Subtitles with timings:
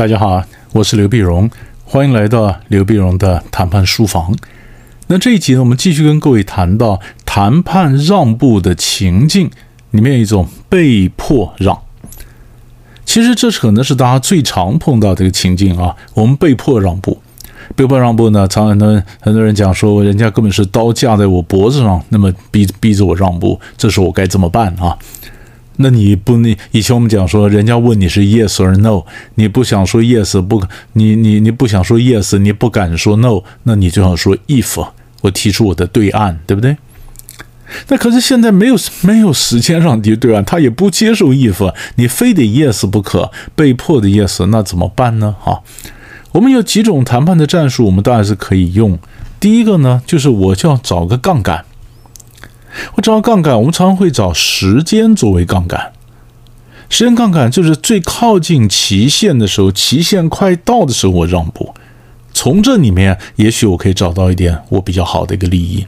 [0.00, 0.42] 大家好，
[0.72, 1.50] 我是刘碧荣，
[1.84, 4.34] 欢迎来到刘碧荣的谈判书房。
[5.08, 9.50] 那这一集呢，我们继续跟各位谈到谈判让步的情境
[9.90, 11.78] 里面一种被迫让。
[13.04, 17.20] 其实这可能是大家最常碰到的一个情境啊，我们被迫让步。
[17.76, 24.96] 被迫让步呢，常常呢，很多人讲说，人家根本是刀架在我脖子上，那么逼逼着我让步，这时候我该怎么办啊？
[25.82, 29.04] 那你不你以前我们讲说，人家问你是 yes or no，
[29.36, 30.62] 你不想说 yes，不，
[30.92, 34.88] 你你你不想说 yes，你不敢说 no，那你就要说 if，
[35.22, 36.76] 我提出我的对岸，对不对？
[37.88, 45.34] 那可是现在没有没有时间让提对岸，他也不接受 if，你非得 yes 不可，被迫的 yes，那怎么办呢？
[45.40, 45.62] 哈，
[46.32, 48.98] 我们有几种谈判的战术，我们当然是可以用。
[49.38, 51.64] 第一个呢，就是我就要找个杠杆。
[52.94, 55.92] 我找到杠杆，我们常常会找时间作为杠杆。
[56.88, 61.72] 时间杠杆就是最靠近期限的时候，期限快到的时候，我让步。
[62.32, 65.84] 从这里面，也许我可以找到一点我比较好的一个利益。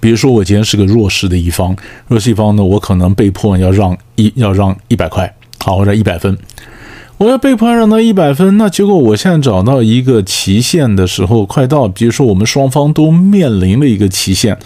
[0.00, 1.76] 比如说，我今天是个弱势的一方，
[2.08, 6.38] 弱势一方呢，我可能被迫要让一要让一百块，好，或者一百分，
[7.18, 8.56] 我要被迫让到一百分。
[8.56, 14.56] 那结果我现在找到一个期限的时候快到，比如说我们双方都面临了一个期限。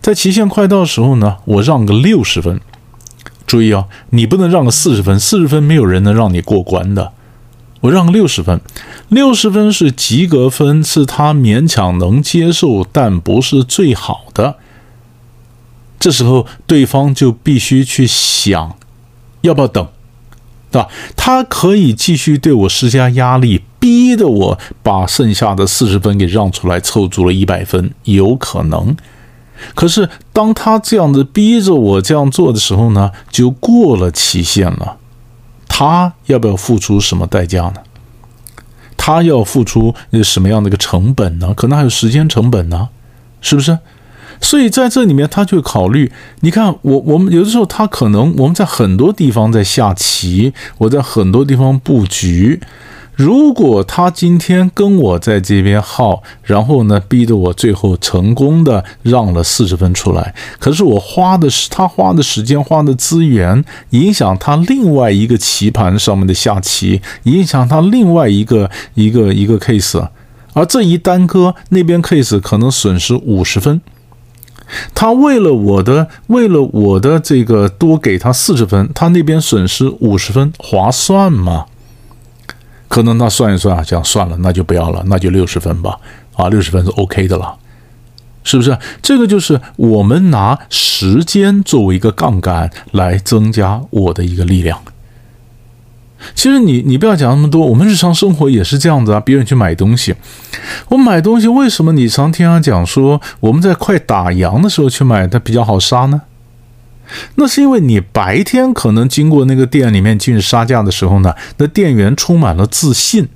[0.00, 2.60] 在期限快到的时候呢，我让个六十分。
[3.46, 7.12] 注意啊，你不能让个四十分，四十分没有人能让你过关的。
[7.80, 8.60] 我让个六十分，
[9.08, 14.56] 六十分是及格分，是他勉强能接受，但不是最好的。
[15.98, 18.76] 这时候对方就必须去想，
[19.40, 19.88] 要不要等，
[20.70, 20.88] 对吧？
[21.16, 28.94] 他可以继续对我施加压力，逼得我把剩下的四十分给让出来，凑足了一百分，有可能。
[29.74, 34.96] 可是，当他这样子逼着我这样做的时候呢，就过了期限了。
[35.66, 37.74] 他要不要付出什么代价呢？
[38.96, 41.54] 他要付出什么样的一个成本呢？
[41.54, 42.88] 可能还有时间成本呢，
[43.40, 43.78] 是不是？
[44.40, 46.12] 所以在这里面，他就考虑。
[46.40, 52.60] 你看，我我们有的时候，他可能我们在很多地方在下棋，我在很多地方布局。
[53.18, 70.10] 如果他今天跟我在这边耗，然后呢，逼得我最后成功的让了四十分出来，可是我花的是他花的时间、花的资源，影响他另外一个棋盘上面的下棋，影响他另外一个一个一个 case，
[70.52, 73.80] 而这一耽搁，那边 case 可能损失五十分，
[74.94, 81.66] 他为了我的，为了我的这个多给他四十分，他那边损失五十分，划算吗？
[82.88, 85.98] 可能他算一算啊，这样算了，那就不要了，那就六十分吧。
[86.34, 87.56] 啊，六十分是 OK 的了，
[88.44, 88.78] 是不是？
[89.02, 94.80] 这个就是我们拿时间作为一个杠杆来增加我的一个力量。
[96.34, 99.20] 其实你你不要讲那么多，我们日常生活也是这样子啊。
[99.20, 100.14] 别人去买东西，
[100.88, 106.22] 我买东西为什么你常听他讲说我们在快打烊的时候去买，它比较好杀呢？
[107.36, 113.28] 那是因为你白天可能经过那个店里面进去杀价的时候呢，那店员充满了自信，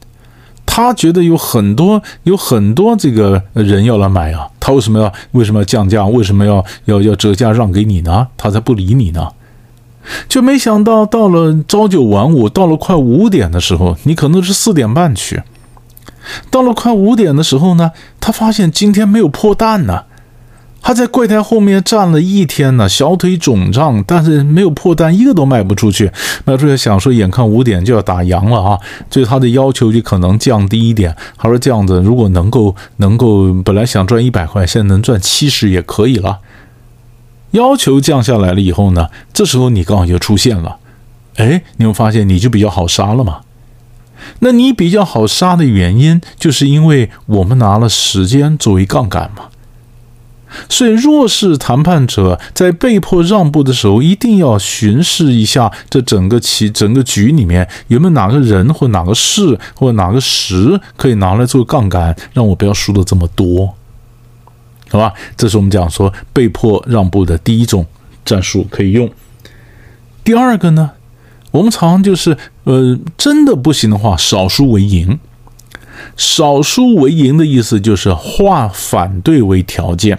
[0.66, 6.04] 他觉得有很多有很多这个人要来买啊，他为什么要为什么要降价？
[6.04, 8.28] 为什么要要要折价让给你呢？
[8.36, 9.28] 他才不理你呢。
[10.28, 15.42] 就没想到到了朝九晚五，到了快五点的时候，你可能是四点半去，
[16.50, 20.04] 到了快五点的时候呢，他发现今天没有破蛋呢。
[20.82, 26.10] 他在柜台后面站了一天呢，小腿肿胀，但是没有破单，一个都卖不出去。
[26.44, 28.78] 卖出去想说，眼看五点就要打烊了啊，
[29.08, 31.16] 所以他的要求就可能降低一点。
[31.38, 36.40] 他说这样子，如果能够能够，本来想赚一百块，现在能赚七十也可以了。
[37.52, 40.78] 要求降下来了以后呢，这时候你刚好就出现了。
[41.36, 43.42] 哎，你会发现你就比较好杀了嘛？
[44.40, 49.44] 那你比较好杀的原因，就是因为我们拿了时间作为杠杆嘛。
[50.68, 63.74] 所以，弱势谈判者在被迫让步的时候，一定要巡视一下这整个棋、整个局里面有没有哪个人或哪个事或哪个时可以拿来做杠杆，让我不要输的这么多，
[64.88, 65.12] 好吧？
[65.36, 67.86] 这是我们讲说被迫让步的第一种
[68.24, 69.10] 战术可以用。
[70.24, 70.92] 第二个呢，
[71.50, 75.18] 我们常常就是呃，真的不行的话，少输为赢。
[76.16, 80.18] 少输为赢的意思就是化反对为条件。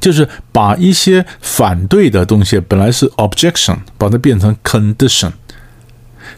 [0.00, 5.32] 就是把一些反对的东西，本来是 objection，把它变成 condition，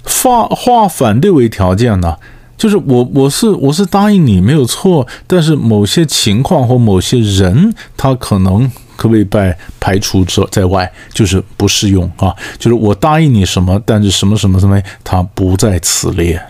[0.03, 2.17] 化化反对为条件呢？
[2.59, 12.33] 就是我我是我是答应你没有错，但是某些情况或某些人，他可能可不可以被排除在在外，就是不适用啊。
[12.59, 16.41] 就是我答应你什么，但是什么什么什么，他不在此列。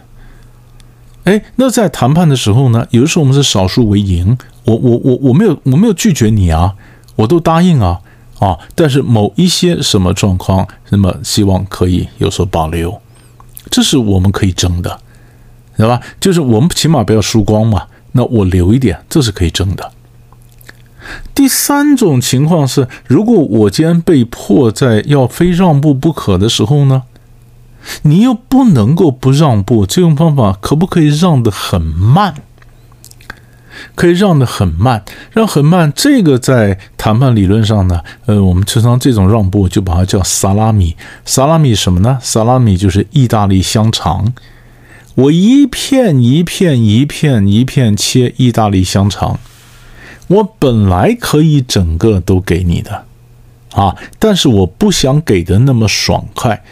[1.24, 6.74] 哎，那在谈判的时候呢，有的时候我们是少数为赢，我我我我没有我没有拒绝你啊，
[7.16, 8.00] 我都答应啊
[8.38, 13.00] 啊，但是某一些什么状况，那么希望可以有所保留，
[13.70, 15.00] 这是我们可以争的，
[15.76, 16.00] 对吧？
[16.20, 19.92] 就是我们起码不要输光嘛，那我留一点，这是可以争的。
[21.34, 27.02] 第三种情况是，如果我今天被迫在要非让步不可的时候呢？
[28.02, 32.32] 你又不能够不让步，这种方法可不可以让的很慢？
[33.94, 35.92] 可以让的很慢，让很慢。
[35.94, 40.96] 这个在谈判理论上呢，呃，我们通常这种让步就把它叫萨拉米。
[41.24, 42.18] 萨拉米什么呢？
[42.20, 44.32] 萨拉米就是意大利香肠。
[45.14, 49.38] 我一片一片一片一片切意大利香肠，
[50.28, 53.04] 我本来可以整个都给你的
[53.72, 56.62] 啊，但是我不想给的那么爽快。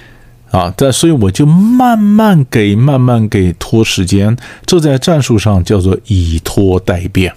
[0.51, 4.37] 啊，但所以我就慢慢给，慢慢给拖时间，
[4.67, 7.33] 这在战术上叫做以拖代变。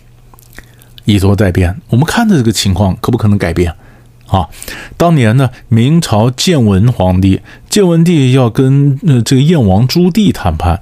[1.06, 3.74] 以拖代变，我们看的这个情况可不可能改变？
[4.28, 4.48] 啊，
[4.96, 10.80] 当年呢，明朝建文皇帝，建文帝要跟呃这个燕王朱棣谈判。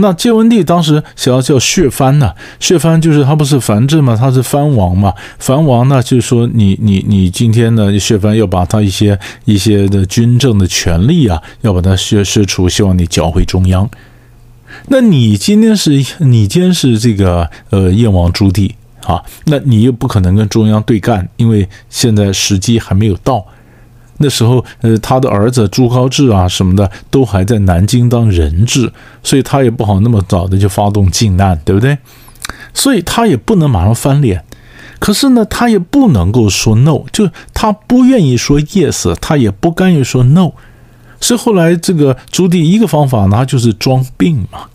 [0.00, 13.88] 那建文帝当时想要叫削藩呢，削藩就是他不是藩镇嘛，他是藩王嘛，藩王呢就是说你你你今天呢削藩要把他一些一些的军政的权利啊，要把它削削除，希望你缴回中央。
[14.86, 18.70] 那你今天是你今天是这个呃燕王朱棣
[19.04, 23.44] 啊，那你又不可能跟中央对干，因为现在时机还没有到。
[24.18, 28.92] 那时候，呃，他的儿子朱高炽啊什么的都还在南京当人质，
[29.22, 31.96] 所以他也不好那么早的就发动靖难，对不对？
[32.74, 34.44] 所以他也不能马上翻脸，
[34.98, 40.52] 可是呢，他也不能够说 no，就他不愿意说 yes，他也不甘于说 no，
[41.20, 44.66] 所以后来这个朱棣一个方法呢，就是装病嘛。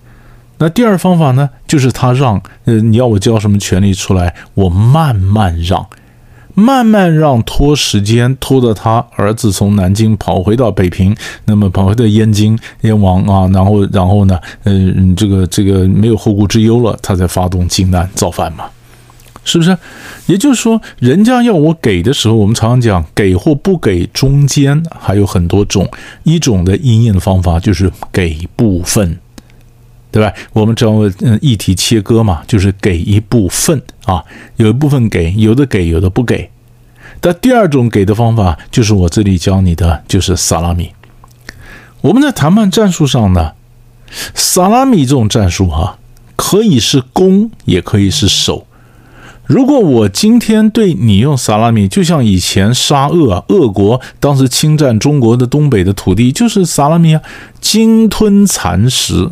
[0.60, 5.86] 那第二方法呢，就是他让，呃，你要我交什么权利出来，我慢慢让。
[6.56, 11.16] 慢慢让拖时间，拖到他儿子从南京跑回到北平，
[11.46, 18.66] 那么跑回到燕京，燕王啊，然后然后呢，嗯，这个这个没有后顾之忧了，他才发动靖难造反嘛，
[19.44, 19.78] 是不是？
[20.28, 25.90] 也就是说，人家要我给的时候，我们常常讲给或不给，中间还有很多种，
[26.24, 29.18] 一种的应验的方法就是给部分。
[30.14, 30.32] 对吧？
[30.54, 34.24] 我们只要嗯议题切割嘛，就是给一部分啊，
[34.58, 36.52] 有一部分给，有的给，有的不给。
[37.20, 40.92] 但第二种给的方法，就是我这里教你的，就是萨拉米。
[42.02, 43.54] 我们在谈判战术上呢，
[44.36, 45.98] 萨拉米这种战术哈，
[46.36, 48.68] 可以是攻，也可以是守。
[49.46, 57.22] 如果我今天对你用萨拉米，就像以前沙俄，啊俄国当时侵占中国的东北的土地，就是萨拉米啊，
[57.60, 59.32] 鲸吞蚕食。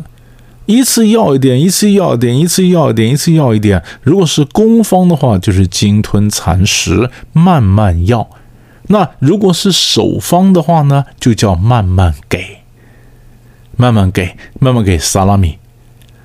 [0.66, 3.82] 一次要一点，一次要一点，一次要一点，一次要一点。
[4.02, 8.28] 如果是攻方的话，就是鲸吞蚕食，慢慢要；
[8.88, 12.58] 那如果是守方的话呢，就叫慢慢给，
[13.76, 15.58] 慢慢给，慢慢给萨拉米。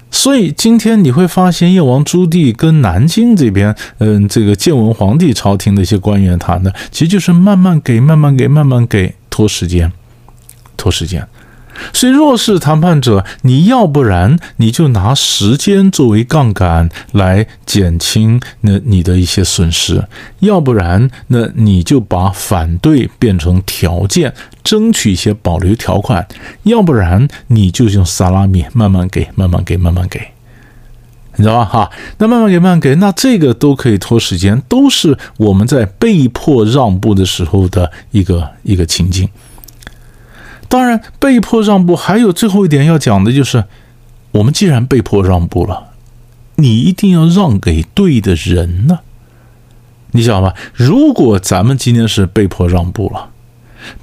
[0.10, 9.92] 所以今天你会发现，燕王朱棣跟南京这边，嗯，这个建文皇帝朝廷的一些官员谈的，其实就是慢慢给，慢慢给，慢慢给，拖时间，
[10.78, 11.28] 拖时间。
[11.94, 20.02] 所以，弱势谈判者，你要不然你就拿时间作为杠杆来减轻那你的一些损失；
[20.40, 26.24] 要不然，那你就把反对变成条件，争取一些保留条款；
[26.64, 30.20] 要不然，你就用萨拉米慢慢给，慢慢给，慢慢给，
[31.36, 31.66] 你知道吧？
[31.66, 39.30] 哈，那慢慢给，慢慢给，那这个都可以拖时间，都是我们在被迫让步的时候的一个一个情境。
[40.70, 43.64] 当然，被迫让步还有最后一点要讲的就是，
[44.32, 45.92] 我们既然被迫让步了，
[46.56, 49.00] 你一定要让给对的人呢。
[50.12, 53.30] 你想吧，如果咱们今天是被迫让步了，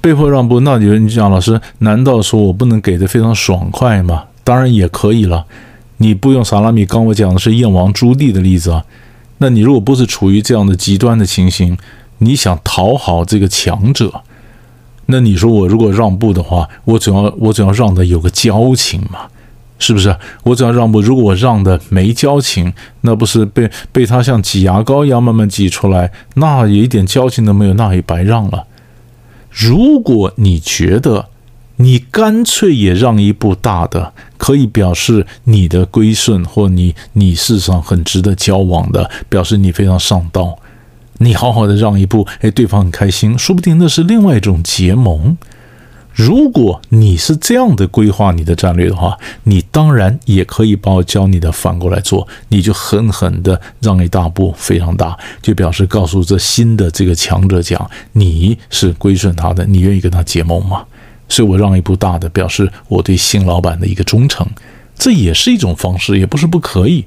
[0.01, 4.25] 被迫让步，那你你讲老师，难道说我不能给的非常爽快吗？
[4.43, 5.45] 当然也可以了。
[5.97, 8.83] 你不用萨拉米，刚我讲的是燕王朱棣的例子啊。
[9.37, 11.77] 那你如果不是处于这样的极端的情形，
[12.19, 14.21] 你想讨好这个强者？
[15.07, 19.27] 那你说我如果让步的话，我总要我总要让的有个交情嘛，
[19.77, 20.15] 是不是？
[20.43, 20.99] 我总要让步。
[21.01, 28.65] 如果我让的没交情，那不是被被他像挤牙膏一样慢慢挤出来，那也一点交情都没有，那也白让了。
[29.51, 31.27] 如果你觉得
[31.77, 40.57] 你干脆也让一步大的，可以表示你的归顺，或你你事实上很值得交往的，表示你非常上道。
[41.25, 45.35] 你好好的让一步，哎，对方很开心，说不定那是另外一种结盟。
[46.13, 60.85] 如果你是这样的规划你的战略的话，你当然也可以把我教你的反过来做，你就狠狠的让一大步非常大，就表示告诉这新的这个强者讲，你是归顺他的，你愿意跟他结盟吗？
[61.27, 64.47] 所以我让一步大的，表示我对新老板的一个忠诚，
[64.95, 67.03] 这也是一种方式，也不是不可以。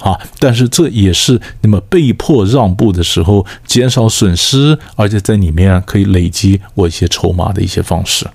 [0.00, 0.18] 啊！
[0.38, 8.26] 但是这也是那么被迫让步的时候，减少损失，而且在里面可以累积我一些筹码的一些方式。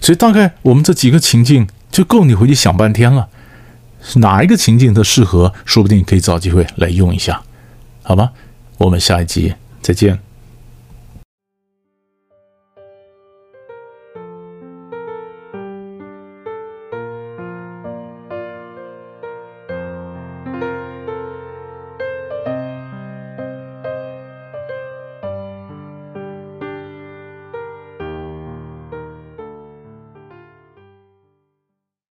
[0.00, 3.28] 所以大概我们这几个情境就够你回去想半天了。
[4.16, 7.42] 哪一个情境它适合，说不定可以找机会来用一下，
[8.02, 8.30] 好吧？
[8.78, 10.25] 我们下一集再见。